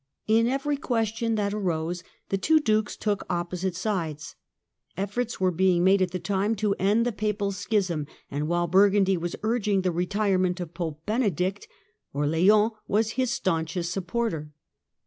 [0.25, 4.35] In every question that arose the two Dukes took opposite sides.
[4.97, 9.15] Efforts were being made at the time to end the Papal schism, and while Burgundy
[9.15, 11.67] was urging the retirement of Pope Benedict,
[12.13, 14.49] Orleans was his staunchest supporter.